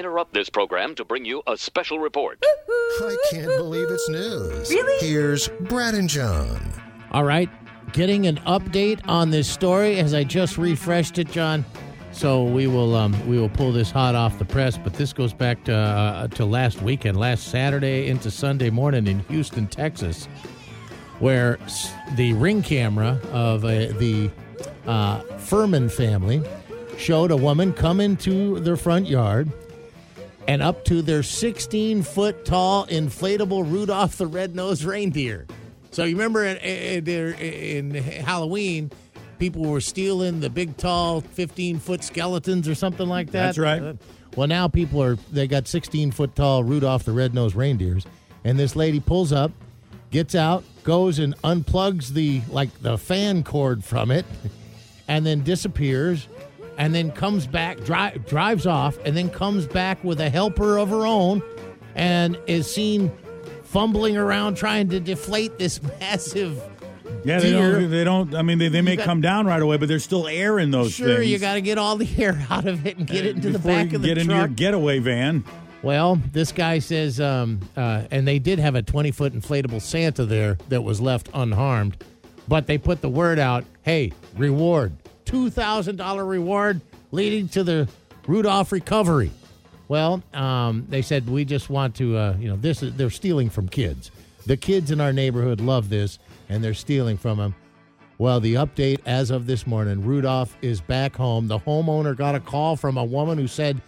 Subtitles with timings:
[0.00, 2.42] interrupt this program to bring you a special report.
[2.46, 4.70] I can't believe it's news.
[4.70, 5.06] Really?
[5.06, 6.58] Here's Brad and John.
[7.12, 7.50] All right,
[7.92, 11.66] getting an update on this story as I just refreshed it, John.
[12.12, 15.34] So we will um, we will pull this hot off the press, but this goes
[15.34, 20.26] back to uh, to last weekend, last Saturday into Sunday morning in Houston, Texas,
[21.18, 21.58] where
[22.16, 24.30] the ring camera of uh, the
[24.86, 26.42] uh, Furman family
[26.96, 29.50] showed a woman come into their front yard
[30.46, 35.46] and up to their 16 foot tall inflatable Rudolph the Red-Nosed Reindeer.
[35.90, 38.90] So you remember in, in, in Halloween,
[39.38, 43.56] people were stealing the big tall 15 foot skeletons or something like that.
[43.56, 43.96] That's right.
[44.36, 48.06] Well, now people are they got 16 foot tall Rudolph the Red-Nosed Reindeers,
[48.44, 49.50] and this lady pulls up,
[50.12, 54.24] gets out, goes and unplugs the like the fan cord from it,
[55.08, 56.28] and then disappears,
[56.80, 60.88] and then comes back, dri- drives off, and then comes back with a helper of
[60.88, 61.42] her own,
[61.94, 63.12] and is seen
[63.64, 66.60] fumbling around trying to deflate this massive.
[67.22, 67.72] Yeah, they deer.
[67.80, 67.90] don't.
[67.90, 68.34] They don't.
[68.34, 70.70] I mean, they, they may got- come down right away, but there's still air in
[70.70, 71.30] those Sure, things.
[71.30, 73.58] you got to get all the air out of it and get it into the
[73.58, 74.24] back of the get truck.
[74.24, 75.44] into your getaway van.
[75.82, 80.24] Well, this guy says, um, uh, and they did have a 20 foot inflatable Santa
[80.26, 82.02] there that was left unharmed,
[82.48, 84.92] but they put the word out hey, reward,
[85.30, 86.80] $2,000 reward
[87.12, 87.88] leading to the
[88.26, 89.30] Rudolph recovery.
[89.86, 93.48] Well, um, they said, we just want to, uh, you know, this is, they're stealing
[93.48, 94.10] from kids.
[94.46, 97.54] The kids in our neighborhood love this, and they're stealing from them.
[98.18, 101.46] Well, the update as of this morning Rudolph is back home.
[101.46, 103.80] The homeowner got a call from a woman who said,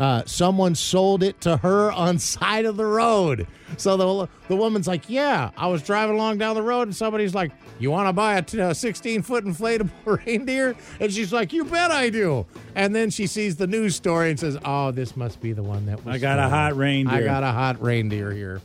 [0.00, 3.46] uh, someone sold it to her on side of the road.
[3.76, 7.34] So the the woman's like, "Yeah, I was driving along down the road, and somebody's
[7.34, 9.90] like, you want to buy a 16 foot inflatable
[10.26, 14.30] reindeer?' And she's like, "You bet I do." And then she sees the news story
[14.30, 17.14] and says, "Oh, this must be the one that was." I got a hot reindeer.
[17.16, 18.60] I got a hot reindeer here."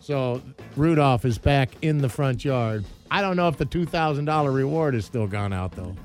[0.00, 0.42] So
[0.76, 2.84] Rudolph is back in the front yard.
[3.10, 5.96] I don't know if the two thousand dollar reward is still gone out though.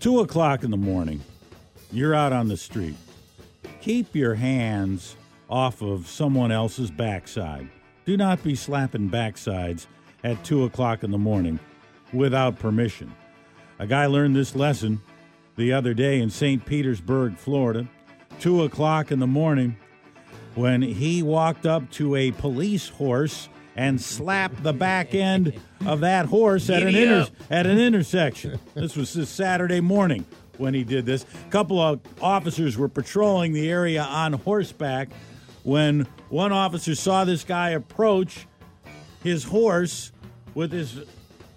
[0.00, 1.20] Two o'clock in the morning.
[1.92, 2.96] You're out on the street.
[3.86, 5.14] Keep your hands
[5.48, 7.68] off of someone else's backside.
[8.04, 9.86] Do not be slapping backsides
[10.24, 11.60] at two o'clock in the morning
[12.12, 13.14] without permission.
[13.78, 15.00] A guy learned this lesson
[15.54, 16.66] the other day in St.
[16.66, 17.86] Petersburg, Florida.
[18.40, 19.76] Two o'clock in the morning
[20.56, 25.52] when he walked up to a police horse and slapped the back end
[25.84, 28.58] of that horse at an, inter- at an intersection.
[28.74, 30.24] This was this Saturday morning
[30.58, 31.24] when he did this.
[31.46, 35.08] A couple of officers were patrolling the area on horseback
[35.62, 38.46] when one officer saw this guy approach
[39.22, 40.12] his horse
[40.54, 41.02] with his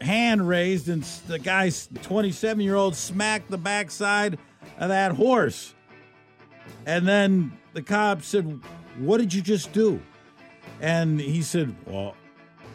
[0.01, 4.37] hand raised, and the guy's 27 year old smacked the backside
[4.77, 5.73] of that horse.
[6.85, 8.59] And then the cop said,
[8.97, 10.01] What did you just do?
[10.81, 12.15] And he said, Well,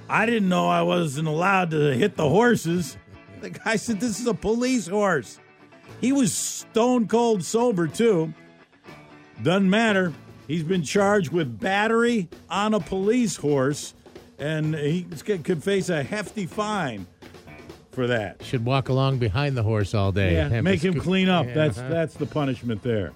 [0.09, 2.97] I didn't know I wasn't allowed to hit the horses.
[3.41, 5.39] The guy said, This is a police horse.
[6.05, 8.35] He was stone cold sober, too.
[9.43, 10.13] Doesn't matter.
[10.47, 13.95] He's been charged with battery on a police horse,
[14.39, 17.07] and he could face a hefty fine
[17.93, 18.43] for that.
[18.43, 20.35] Should walk along behind the horse all day.
[20.35, 21.47] Yeah, make him clean up.
[21.47, 21.89] Yeah, That's uh-huh.
[21.89, 23.13] that's the punishment there.